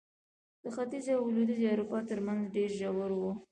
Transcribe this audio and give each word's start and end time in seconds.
د 0.63 0.65
ختیځې 0.75 1.11
او 1.17 1.23
لوېدیځې 1.35 1.65
اروپا 1.73 1.99
ترمنځ 2.09 2.41
ډېر 2.55 2.69
ژور 2.79 3.11
و. 3.19 3.23